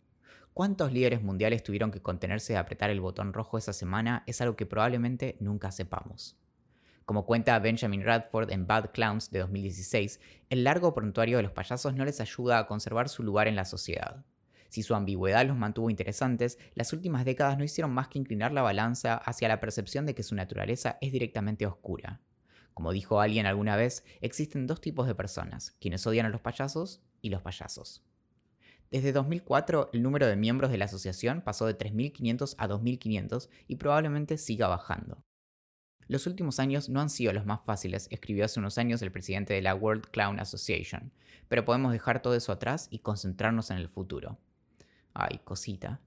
¿Cuántos 0.52 0.92
líderes 0.92 1.22
mundiales 1.22 1.62
tuvieron 1.62 1.92
que 1.92 2.02
contenerse 2.02 2.54
de 2.54 2.58
apretar 2.58 2.90
el 2.90 3.00
botón 3.00 3.32
rojo 3.32 3.56
esa 3.56 3.72
semana? 3.72 4.24
Es 4.26 4.40
algo 4.40 4.56
que 4.56 4.66
probablemente 4.66 5.36
nunca 5.38 5.70
sepamos. 5.70 6.36
Como 7.04 7.24
cuenta 7.24 7.56
Benjamin 7.60 8.04
Radford 8.04 8.50
en 8.50 8.66
Bad 8.66 8.90
Clowns 8.90 9.30
de 9.30 9.38
2016, 9.38 10.20
el 10.48 10.64
largo 10.64 10.92
prontuario 10.92 11.36
de 11.36 11.44
los 11.44 11.52
payasos 11.52 11.94
no 11.94 12.04
les 12.04 12.20
ayuda 12.20 12.58
a 12.58 12.66
conservar 12.66 13.08
su 13.08 13.22
lugar 13.22 13.46
en 13.46 13.54
la 13.54 13.64
sociedad. 13.64 14.24
Si 14.70 14.84
su 14.84 14.94
ambigüedad 14.94 15.44
los 15.44 15.56
mantuvo 15.56 15.90
interesantes, 15.90 16.58
las 16.74 16.92
últimas 16.92 17.24
décadas 17.24 17.58
no 17.58 17.64
hicieron 17.64 17.92
más 17.92 18.08
que 18.08 18.20
inclinar 18.20 18.52
la 18.52 18.62
balanza 18.62 19.16
hacia 19.16 19.48
la 19.48 19.60
percepción 19.60 20.06
de 20.06 20.14
que 20.14 20.22
su 20.22 20.36
naturaleza 20.36 20.96
es 21.00 21.12
directamente 21.12 21.66
oscura. 21.66 22.20
Como 22.72 22.92
dijo 22.92 23.20
alguien 23.20 23.46
alguna 23.46 23.74
vez, 23.74 24.04
existen 24.20 24.68
dos 24.68 24.80
tipos 24.80 25.08
de 25.08 25.16
personas, 25.16 25.72
quienes 25.80 26.06
odian 26.06 26.26
a 26.26 26.28
los 26.30 26.40
payasos 26.40 27.02
y 27.20 27.30
los 27.30 27.42
payasos. 27.42 28.04
Desde 28.92 29.12
2004, 29.12 29.90
el 29.92 30.02
número 30.02 30.28
de 30.28 30.36
miembros 30.36 30.70
de 30.70 30.78
la 30.78 30.84
asociación 30.84 31.42
pasó 31.42 31.66
de 31.66 31.76
3.500 31.76 32.54
a 32.56 32.68
2.500 32.68 33.48
y 33.66 33.76
probablemente 33.76 34.38
siga 34.38 34.68
bajando. 34.68 35.24
Los 36.06 36.26
últimos 36.26 36.58
años 36.60 36.88
no 36.88 37.00
han 37.00 37.10
sido 37.10 37.32
los 37.32 37.46
más 37.46 37.60
fáciles, 37.64 38.08
escribió 38.10 38.44
hace 38.44 38.60
unos 38.60 38.78
años 38.78 39.02
el 39.02 39.12
presidente 39.12 39.54
de 39.54 39.62
la 39.62 39.74
World 39.74 40.06
Clown 40.10 40.40
Association, 40.40 41.12
pero 41.48 41.64
podemos 41.64 41.92
dejar 41.92 42.22
todo 42.22 42.34
eso 42.34 42.52
atrás 42.52 42.88
y 42.90 43.00
concentrarnos 43.00 43.70
en 43.70 43.76
el 43.76 43.88
futuro. 43.88 44.38
Ay, 45.14 45.40
cosita. 45.44 46.00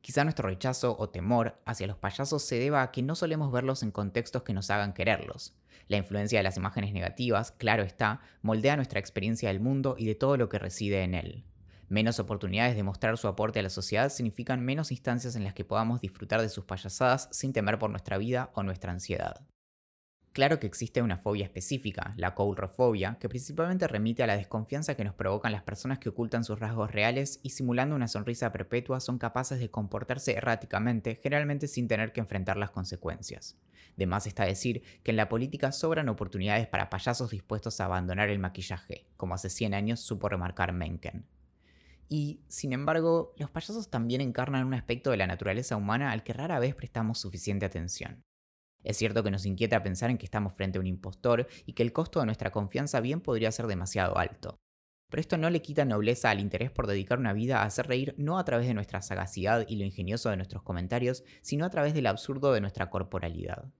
Quizá 0.00 0.24
nuestro 0.24 0.48
rechazo 0.48 0.96
o 0.98 1.10
temor 1.10 1.60
hacia 1.64 1.86
los 1.86 1.96
payasos 1.96 2.42
se 2.42 2.58
deba 2.58 2.82
a 2.82 2.90
que 2.90 3.02
no 3.02 3.14
solemos 3.14 3.52
verlos 3.52 3.82
en 3.84 3.92
contextos 3.92 4.42
que 4.42 4.52
nos 4.52 4.70
hagan 4.70 4.94
quererlos. 4.94 5.54
La 5.86 5.96
influencia 5.96 6.38
de 6.38 6.42
las 6.42 6.56
imágenes 6.56 6.92
negativas, 6.92 7.52
claro 7.52 7.82
está, 7.82 8.20
moldea 8.42 8.76
nuestra 8.76 8.98
experiencia 8.98 9.48
del 9.48 9.60
mundo 9.60 9.94
y 9.96 10.06
de 10.06 10.14
todo 10.14 10.36
lo 10.36 10.48
que 10.48 10.58
reside 10.58 11.02
en 11.02 11.14
él. 11.14 11.44
Menos 11.88 12.18
oportunidades 12.18 12.74
de 12.74 12.82
mostrar 12.82 13.18
su 13.18 13.28
aporte 13.28 13.60
a 13.60 13.62
la 13.62 13.70
sociedad 13.70 14.08
significan 14.08 14.64
menos 14.64 14.90
instancias 14.90 15.36
en 15.36 15.44
las 15.44 15.54
que 15.54 15.64
podamos 15.64 16.00
disfrutar 16.00 16.40
de 16.40 16.48
sus 16.48 16.64
payasadas 16.64 17.28
sin 17.30 17.52
temer 17.52 17.78
por 17.78 17.90
nuestra 17.90 18.18
vida 18.18 18.50
o 18.54 18.62
nuestra 18.62 18.92
ansiedad. 18.92 19.46
Claro 20.32 20.58
que 20.58 20.66
existe 20.66 21.02
una 21.02 21.18
fobia 21.18 21.44
específica, 21.44 22.14
la 22.16 22.34
coulrofobia, 22.34 23.18
que 23.20 23.28
principalmente 23.28 23.86
remite 23.86 24.22
a 24.22 24.26
la 24.26 24.36
desconfianza 24.36 24.94
que 24.94 25.04
nos 25.04 25.14
provocan 25.14 25.52
las 25.52 25.62
personas 25.62 25.98
que 25.98 26.08
ocultan 26.08 26.42
sus 26.42 26.58
rasgos 26.58 26.90
reales 26.90 27.38
y 27.42 27.50
simulando 27.50 27.94
una 27.94 28.08
sonrisa 28.08 28.50
perpetua 28.50 29.00
son 29.00 29.18
capaces 29.18 29.60
de 29.60 29.70
comportarse 29.70 30.32
erráticamente, 30.32 31.20
generalmente 31.22 31.68
sin 31.68 31.86
tener 31.86 32.14
que 32.14 32.20
enfrentar 32.20 32.56
las 32.56 32.70
consecuencias. 32.70 33.58
De 33.98 34.06
más 34.06 34.26
está 34.26 34.46
decir 34.46 34.82
que 35.02 35.10
en 35.10 35.18
la 35.18 35.28
política 35.28 35.70
sobran 35.70 36.08
oportunidades 36.08 36.66
para 36.66 36.88
payasos 36.88 37.30
dispuestos 37.30 37.78
a 37.80 37.84
abandonar 37.84 38.30
el 38.30 38.38
maquillaje, 38.38 39.06
como 39.18 39.34
hace 39.34 39.50
100 39.50 39.74
años 39.74 40.00
supo 40.00 40.30
remarcar 40.30 40.72
Mencken. 40.72 41.26
Y, 42.08 42.40
sin 42.48 42.72
embargo, 42.72 43.34
los 43.36 43.50
payasos 43.50 43.90
también 43.90 44.22
encarnan 44.22 44.66
un 44.66 44.72
aspecto 44.72 45.10
de 45.10 45.18
la 45.18 45.26
naturaleza 45.26 45.76
humana 45.76 46.10
al 46.10 46.22
que 46.22 46.32
rara 46.32 46.58
vez 46.58 46.74
prestamos 46.74 47.18
suficiente 47.18 47.66
atención. 47.66 48.24
Es 48.84 48.96
cierto 48.96 49.22
que 49.22 49.30
nos 49.30 49.46
inquieta 49.46 49.82
pensar 49.82 50.10
en 50.10 50.18
que 50.18 50.26
estamos 50.26 50.54
frente 50.54 50.78
a 50.78 50.80
un 50.80 50.86
impostor 50.86 51.46
y 51.66 51.72
que 51.72 51.82
el 51.82 51.92
costo 51.92 52.20
de 52.20 52.26
nuestra 52.26 52.50
confianza 52.50 53.00
bien 53.00 53.20
podría 53.20 53.52
ser 53.52 53.66
demasiado 53.66 54.18
alto. 54.18 54.58
Pero 55.12 55.20
esto 55.20 55.36
no 55.36 55.50
le 55.50 55.60
quita 55.60 55.84
nobleza 55.84 56.30
al 56.30 56.40
interés 56.40 56.70
por 56.70 56.86
dedicar 56.86 57.18
una 57.18 57.34
vida 57.34 57.58
a 57.58 57.64
hacer 57.64 57.86
reír 57.86 58.14
no 58.16 58.38
a 58.38 58.44
través 58.44 58.66
de 58.66 58.72
nuestra 58.72 59.02
sagacidad 59.02 59.66
y 59.68 59.76
lo 59.76 59.84
ingenioso 59.84 60.30
de 60.30 60.36
nuestros 60.36 60.62
comentarios, 60.62 61.22
sino 61.42 61.66
a 61.66 61.70
través 61.70 61.92
del 61.92 62.06
absurdo 62.06 62.52
de 62.52 62.62
nuestra 62.62 62.88
corporalidad. 62.88 63.72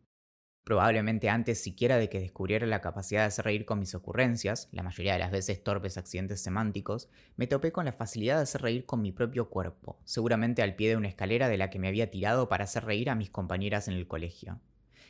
Probablemente 0.65 1.29
antes 1.29 1.61
siquiera 1.61 1.97
de 1.97 2.09
que 2.09 2.21
descubriera 2.21 2.67
la 2.67 2.81
capacidad 2.81 3.23
de 3.23 3.29
hacer 3.29 3.47
reír 3.47 3.65
con 3.65 3.81
mis 3.81 3.95
ocurrencias, 3.97 4.69
la 4.71 4.85
mayoría 4.85 5.15
de 5.15 5.19
las 5.19 5.33
veces 5.33 5.65
torpes 5.65 5.97
accidentes 5.97 6.41
semánticos, 6.41 7.09
me 7.37 7.49
topé 7.49 7.73
con 7.73 7.87
la 7.87 7.93
facilidad 7.93 8.37
de 8.37 8.43
hacer 8.43 8.63
reír 8.63 8.87
con 8.87 9.03
mi 9.03 9.11
propio 9.11 9.49
cuerpo, 9.49 9.99
seguramente 10.05 10.63
al 10.63 10.77
pie 10.77 10.91
de 10.91 10.97
una 10.97 11.09
escalera 11.09 11.49
de 11.49 11.57
la 11.57 11.69
que 11.69 11.81
me 11.81 11.89
había 11.89 12.11
tirado 12.11 12.49
para 12.49 12.65
hacer 12.65 12.85
reír 12.85 13.11
a 13.11 13.17
mis 13.17 13.31
compañeras 13.31 13.89
en 13.89 13.95
el 13.95 14.07
colegio. 14.07 14.61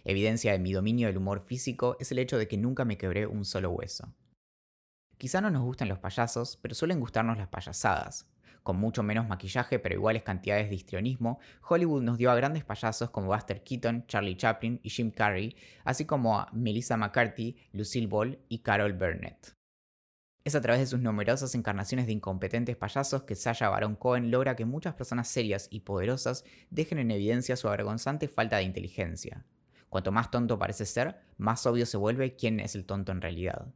Evidencia 0.05 0.53
de 0.53 0.59
mi 0.59 0.73
dominio 0.73 1.07
del 1.07 1.19
humor 1.19 1.41
físico 1.41 1.97
es 2.01 2.11
el 2.11 2.19
hecho 2.19 2.39
de 2.39 2.49
que 2.49 2.57
nunca 2.57 2.85
me 2.85 2.99
quebré 2.99 3.27
un 3.27 3.45
solo 3.45 3.71
hueso. 3.71 4.13
Quizá 5.17 5.41
no 5.41 5.51
nos 5.51 5.63
gusten 5.63 5.89
los 5.89 6.01
payasos, 6.01 6.57
pero 6.57 6.75
suelen 6.75 6.99
gustarnos 6.99 7.39
las 7.39 7.49
payasadas. 7.49 8.29
Con 8.63 8.77
mucho 8.77 9.03
menos 9.03 9.29
maquillaje 9.29 9.79
pero 9.79 9.95
iguales 9.95 10.23
cantidades 10.23 10.69
de 10.69 10.77
histrionismo, 10.77 11.39
Hollywood 11.69 12.03
nos 12.03 12.19
dio 12.19 12.31
a 12.31 12.35
grandes 12.35 12.65
payasos 12.65 13.11
como 13.11 13.29
Buster 13.29 13.63
Keaton, 13.63 14.07
Charlie 14.07 14.37
Chaplin 14.37 14.81
y 14.83 14.91
Jim 14.91 15.11
Carrey, 15.11 15.57
así 15.85 16.05
como 16.05 16.39
a 16.39 16.49
Melissa 16.53 16.97
McCarthy, 16.97 17.57
Lucille 17.73 18.07
Ball 18.07 18.39
y 18.49 18.59
Carol 18.59 18.93
Burnett. 18.93 19.57
Es 20.45 20.57
a 20.57 20.61
través 20.61 20.81
de 20.81 20.87
sus 20.89 21.01
numerosas 21.01 21.55
encarnaciones 21.55 22.07
de 22.07 22.13
incompetentes 22.13 22.77
payasos 22.77 23.23
que 23.23 23.37
Sasha 23.37 23.69
Baron 23.69 23.95
Cohen 23.95 24.33
logra 24.33 24.57
que 24.57 24.65
muchas 24.65 24.95
personas 24.95 25.29
serias 25.29 25.69
y 25.71 25.81
poderosas 25.81 26.45
dejen 26.71 26.99
en 26.99 27.13
evidencia 27.13 27.57
su 27.57 27.69
avergonzante 27.69 28.27
falta 28.27 28.57
de 28.57 28.65
inteligencia. 28.65 29.45
Cuanto 29.93 30.11
más 30.11 30.31
tonto 30.31 30.59
parece 30.59 30.87
ser, 30.87 31.19
más 31.37 31.67
obvio 31.67 31.85
se 31.85 31.99
vuelve 31.99 32.35
quién 32.35 32.61
es 32.61 32.75
el 32.75 32.87
tonto 32.87 33.13
en 33.13 33.21
realidad. 33.21 33.75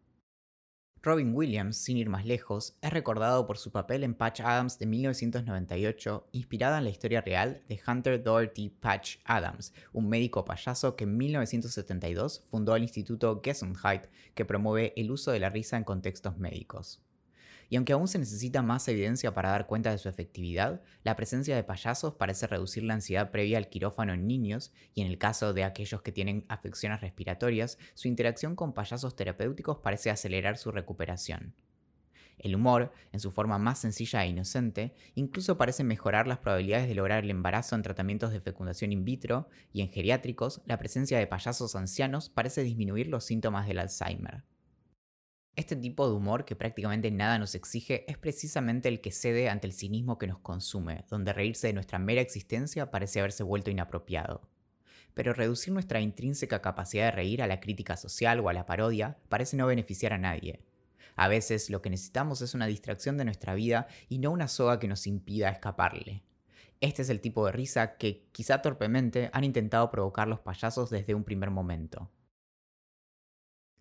Robin 1.03 1.35
Williams, 1.35 1.77
sin 1.77 1.99
ir 1.99 2.09
más 2.09 2.25
lejos, 2.25 2.79
es 2.81 2.91
recordado 2.91 3.47
por 3.47 3.59
su 3.59 3.71
papel 3.71 4.03
en 4.03 4.15
Patch 4.15 4.41
Adams 4.41 4.79
de 4.79 4.87
1998, 4.87 6.31
inspirada 6.33 6.79
en 6.79 6.85
la 6.85 6.91
historia 6.91 7.21
real 7.21 7.63
de 7.69 7.79
Hunter 7.87 8.23
Doherty 8.23 8.71
Patch 8.71 9.19
Adams, 9.27 9.75
un 9.93 10.09
médico 10.09 10.47
payaso 10.47 10.97
que 10.97 11.05
en 11.05 11.19
1972 11.19 12.47
fundó 12.51 12.75
el 12.75 12.85
Instituto 12.85 13.43
Gesundheit, 13.45 14.07
que 14.35 14.47
promueve 14.47 14.95
el 14.97 15.11
uso 15.11 15.33
de 15.33 15.41
la 15.41 15.51
risa 15.51 15.77
en 15.77 15.85
contextos 15.85 16.39
médicos. 16.39 17.06
Y 17.69 17.77
aunque 17.77 17.93
aún 17.93 18.09
se 18.09 18.19
necesita 18.19 18.63
más 18.63 18.87
evidencia 18.89 19.35
para 19.35 19.51
dar 19.51 19.67
cuenta 19.67 19.91
de 19.91 19.99
su 19.99 20.09
efectividad, 20.09 20.83
la 21.03 21.17
presencia 21.17 21.57
de 21.57 21.65
payasos 21.65 22.15
parece 22.15 22.47
reducir 22.47 22.85
la 22.85 22.95
ansiedad 22.95 23.31
previa 23.31 23.59
al 23.59 23.69
quirófano 23.69 24.13
en 24.13 24.27
niños 24.27 24.73
y 24.95 25.03
en 25.03 25.09
el 25.09 25.19
caso 25.19 25.53
de 25.53 25.65
aquellos 25.65 26.03
que 26.03 26.13
tienen 26.13 26.45
afecciones 26.49 27.01
respiratorias, 27.01 27.79
su 27.95 28.09
interacción 28.09 28.57
con 28.57 28.73
payasos 28.73 29.17
terapéuticos 29.17 29.79
parece 29.79 30.11
acelerar 30.11 30.59
su 30.59 30.71
recuperación. 30.71 31.55
El 32.39 32.55
humor, 32.55 32.93
en 33.13 33.21
su 33.21 33.31
forma 33.31 33.59
más 33.59 33.79
sencilla 33.79 34.25
e 34.25 34.29
inocente, 34.29 34.95
incluso 35.15 35.57
parece 35.57 35.85
mejorar 35.85 36.27
las 36.27 36.39
probabilidades 36.39 36.89
de 36.89 36.95
lograr 36.95 37.25
el 37.25 37.31
embarazo 37.31 37.75
en 37.75 37.83
tratamientos 37.83 38.31
de 38.31 38.41
fecundación 38.41 38.93
in 38.93 39.05
vitro, 39.05 39.49
y 39.73 39.81
en 39.81 39.89
geriátricos, 39.89 40.61
la 40.67 40.79
presencia 40.79 41.19
de 41.19 41.27
payasos 41.27 41.75
ancianos 41.77 42.29
parece 42.29 42.63
disminuir 42.63 43.09
los 43.09 43.25
síntomas 43.25 43.67
del 43.67 43.79
Alzheimer. 43.79 44.45
Este 45.57 45.75
tipo 45.75 46.07
de 46.07 46.15
humor 46.15 46.45
que 46.45 46.55
prácticamente 46.55 47.11
nada 47.11 47.39
nos 47.39 47.55
exige 47.55 48.05
es 48.11 48.19
precisamente 48.19 48.91
el 48.91 49.01
que 49.01 49.11
cede 49.11 49.49
ante 49.49 49.67
el 49.67 49.73
cinismo 49.73 50.19
que 50.19 50.27
nos 50.27 50.39
consume, 50.41 51.07
donde 51.09 51.33
reírse 51.33 51.69
de 51.69 51.73
nuestra 51.73 51.99
mera 51.99 52.21
existencia 52.21 52.91
parece 52.91 53.21
haberse 53.21 53.43
vuelto 53.43 53.71
inapropiado. 53.71 54.51
Pero 55.15 55.33
reducir 55.33 55.73
nuestra 55.73 56.03
intrínseca 56.03 56.61
capacidad 56.61 57.07
de 57.07 57.13
reír 57.13 57.41
a 57.41 57.47
la 57.47 57.59
crítica 57.59 57.97
social 57.97 58.41
o 58.41 58.51
a 58.51 58.53
la 58.53 58.67
parodia 58.67 59.17
parece 59.31 59.57
no 59.57 59.67
beneficiar 59.67 60.13
a 60.13 60.19
nadie. 60.19 60.61
A 61.15 61.27
veces 61.27 61.71
lo 61.71 61.81
que 61.81 61.89
necesitamos 61.89 62.43
es 62.43 62.53
una 62.53 62.67
distracción 62.67 63.17
de 63.17 63.25
nuestra 63.25 63.55
vida 63.55 63.87
y 64.11 64.19
no 64.19 64.33
una 64.33 64.49
soga 64.49 64.79
que 64.79 64.89
nos 64.89 65.07
impida 65.07 65.49
escaparle. 65.49 66.23
Este 66.83 67.01
es 67.01 67.09
el 67.09 67.23
tipo 67.23 67.47
de 67.47 67.53
risa 67.53 67.97
que, 67.97 68.29
quizá 68.31 68.61
torpemente, 68.61 69.31
han 69.33 69.45
intentado 69.45 69.91
provocar 69.91 70.29
los 70.29 70.41
payasos 70.41 70.91
desde 70.91 71.15
un 71.15 71.25
primer 71.25 71.51
momento. 71.51 72.11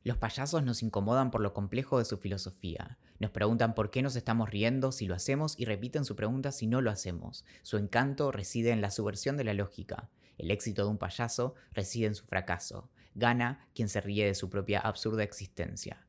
Los 0.06 0.18
payasos 0.18 0.62
nos 0.62 0.84
incomodan 0.84 1.32
por 1.32 1.42
lo 1.42 1.56
complejo 1.56 1.98
de 1.98 2.06
su 2.06 2.20
filosofía. 2.20 3.00
Nos 3.18 3.32
preguntan 3.32 3.74
por 3.74 3.90
qué 3.90 4.04
nos 4.04 4.16
estamos 4.16 4.52
riendo 4.52 4.92
si 4.92 5.08
lo 5.08 5.16
hacemos 5.16 5.56
y 5.58 5.66
repiten 5.66 6.06
su 6.06 6.16
pregunta 6.16 6.52
si 6.52 6.68
no 6.68 6.80
lo 6.80 6.92
hacemos. 6.92 7.44
Su 7.64 7.78
encanto 7.78 8.32
reside 8.32 8.70
en 8.70 8.82
la 8.82 8.92
subversión 8.92 9.36
de 9.36 9.46
la 9.46 9.56
lógica. 9.56 10.12
El 10.38 10.52
éxito 10.52 10.84
de 10.84 10.92
un 10.92 11.00
payaso 11.00 11.56
reside 11.74 12.06
en 12.06 12.14
su 12.14 12.24
fracaso. 12.28 12.92
Gana 13.16 13.68
quien 13.74 13.90
se 13.90 14.00
ríe 14.00 14.28
de 14.28 14.36
su 14.36 14.48
propia 14.48 14.80
absurda 14.80 15.24
existencia. 15.24 16.06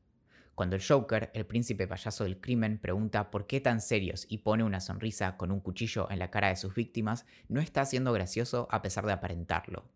Cuando 0.53 0.75
el 0.75 0.83
Joker, 0.87 1.31
el 1.33 1.47
príncipe 1.47 1.87
payaso 1.87 2.23
del 2.23 2.39
crimen, 2.39 2.77
pregunta 2.77 3.31
por 3.31 3.47
qué 3.47 3.61
tan 3.61 3.81
serios 3.81 4.27
y 4.29 4.37
pone 4.39 4.63
una 4.63 4.79
sonrisa 4.79 5.37
con 5.37 5.51
un 5.51 5.59
cuchillo 5.59 6.07
en 6.11 6.19
la 6.19 6.29
cara 6.29 6.49
de 6.49 6.55
sus 6.55 6.75
víctimas, 6.75 7.25
no 7.47 7.61
está 7.61 7.83
siendo 7.83 8.13
gracioso 8.13 8.67
a 8.69 8.83
pesar 8.83 9.07
de 9.07 9.13
aparentarlo. 9.13 9.89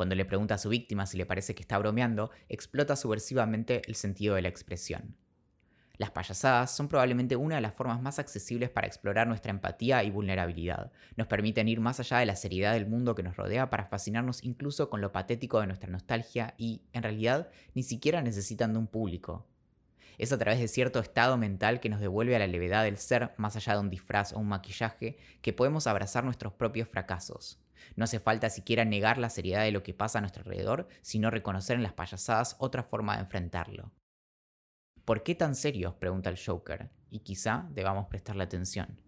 Cuando 0.00 0.14
le 0.14 0.24
pregunta 0.24 0.54
a 0.54 0.58
su 0.58 0.70
víctima 0.70 1.04
si 1.04 1.18
le 1.18 1.26
parece 1.26 1.54
que 1.54 1.60
está 1.60 1.76
bromeando, 1.76 2.30
explota 2.48 2.96
subversivamente 2.96 3.82
el 3.86 3.94
sentido 3.94 4.34
de 4.34 4.40
la 4.40 4.48
expresión. 4.48 5.14
Las 5.98 6.10
payasadas 6.10 6.74
son 6.74 6.88
probablemente 6.88 7.36
una 7.36 7.56
de 7.56 7.60
las 7.60 7.74
formas 7.74 8.00
más 8.00 8.18
accesibles 8.18 8.70
para 8.70 8.86
explorar 8.86 9.28
nuestra 9.28 9.50
empatía 9.50 10.02
y 10.02 10.10
vulnerabilidad. 10.10 10.90
Nos 11.16 11.26
permiten 11.26 11.68
ir 11.68 11.80
más 11.80 12.00
allá 12.00 12.16
de 12.16 12.24
la 12.24 12.36
seriedad 12.36 12.72
del 12.72 12.86
mundo 12.86 13.14
que 13.14 13.22
nos 13.22 13.36
rodea 13.36 13.68
para 13.68 13.84
fascinarnos 13.84 14.42
incluso 14.42 14.88
con 14.88 15.02
lo 15.02 15.12
patético 15.12 15.60
de 15.60 15.66
nuestra 15.66 15.90
nostalgia 15.90 16.54
y, 16.56 16.80
en 16.94 17.02
realidad, 17.02 17.50
ni 17.74 17.82
siquiera 17.82 18.22
necesitan 18.22 18.72
de 18.72 18.78
un 18.78 18.86
público. 18.86 19.49
Es 20.20 20.32
a 20.32 20.38
través 20.38 20.60
de 20.60 20.68
cierto 20.68 20.98
estado 20.98 21.38
mental 21.38 21.80
que 21.80 21.88
nos 21.88 21.98
devuelve 21.98 22.36
a 22.36 22.38
la 22.38 22.46
levedad 22.46 22.84
del 22.84 22.98
ser, 22.98 23.32
más 23.38 23.56
allá 23.56 23.72
de 23.72 23.80
un 23.80 23.88
disfraz 23.88 24.34
o 24.34 24.38
un 24.38 24.48
maquillaje, 24.48 25.16
que 25.40 25.54
podemos 25.54 25.86
abrazar 25.86 26.24
nuestros 26.24 26.52
propios 26.52 26.90
fracasos. 26.90 27.58
No 27.96 28.04
hace 28.04 28.20
falta 28.20 28.50
siquiera 28.50 28.84
negar 28.84 29.16
la 29.16 29.30
seriedad 29.30 29.62
de 29.62 29.72
lo 29.72 29.82
que 29.82 29.94
pasa 29.94 30.18
a 30.18 30.20
nuestro 30.20 30.42
alrededor, 30.42 30.88
sino 31.00 31.30
reconocer 31.30 31.76
en 31.76 31.82
las 31.82 31.94
payasadas 31.94 32.56
otra 32.58 32.82
forma 32.82 33.14
de 33.14 33.22
enfrentarlo. 33.22 33.94
¿Por 35.06 35.22
qué 35.22 35.34
tan 35.34 35.54
serios? 35.54 35.94
pregunta 35.94 36.28
el 36.28 36.38
Joker, 36.38 36.90
y 37.08 37.20
quizá 37.20 37.66
debamos 37.70 38.08
prestarle 38.08 38.44
atención. 38.44 39.00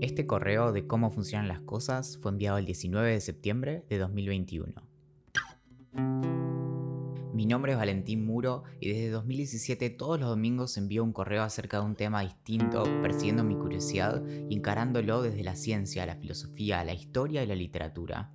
Este 0.00 0.28
correo 0.28 0.70
de 0.70 0.86
cómo 0.86 1.10
funcionan 1.10 1.48
las 1.48 1.60
cosas 1.62 2.18
fue 2.22 2.30
enviado 2.30 2.58
el 2.58 2.66
19 2.66 3.10
de 3.10 3.20
septiembre 3.20 3.84
de 3.88 3.98
2021. 3.98 4.88
Mi 7.40 7.46
nombre 7.46 7.72
es 7.72 7.78
Valentín 7.78 8.26
Muro 8.26 8.64
y 8.80 8.90
desde 8.90 9.08
2017 9.08 9.88
todos 9.88 10.20
los 10.20 10.28
domingos 10.28 10.76
envío 10.76 11.02
un 11.02 11.14
correo 11.14 11.42
acerca 11.42 11.78
de 11.78 11.86
un 11.86 11.96
tema 11.96 12.20
distinto, 12.20 12.82
persiguiendo 13.00 13.44
mi 13.44 13.56
curiosidad 13.56 14.22
y 14.50 14.54
encarándolo 14.54 15.22
desde 15.22 15.42
la 15.42 15.56
ciencia, 15.56 16.04
la 16.04 16.16
filosofía, 16.16 16.84
la 16.84 16.92
historia 16.92 17.42
y 17.42 17.46
la 17.46 17.54
literatura. 17.54 18.30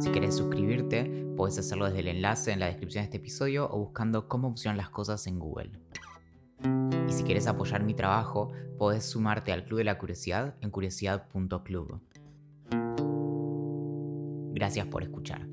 Si 0.00 0.10
quieres 0.10 0.34
suscribirte, 0.34 1.28
puedes 1.36 1.58
hacerlo 1.58 1.84
desde 1.84 2.00
el 2.00 2.08
enlace 2.08 2.50
en 2.50 2.58
la 2.58 2.66
descripción 2.66 3.02
de 3.02 3.04
este 3.04 3.18
episodio 3.18 3.70
o 3.70 3.78
buscando 3.78 4.26
cómo 4.26 4.48
funcionan 4.48 4.76
las 4.76 4.90
cosas 4.90 5.24
en 5.28 5.38
Google. 5.38 5.70
Y 7.08 7.12
si 7.12 7.22
quieres 7.22 7.46
apoyar 7.46 7.84
mi 7.84 7.94
trabajo, 7.94 8.50
puedes 8.78 9.04
sumarte 9.04 9.52
al 9.52 9.64
Club 9.64 9.78
de 9.78 9.84
la 9.84 9.96
Curiosidad 9.96 10.56
en 10.60 10.70
curiosidad.club. 10.72 12.00
Gracias 14.54 14.86
por 14.88 15.04
escuchar. 15.04 15.49